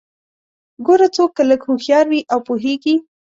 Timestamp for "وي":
2.09-2.21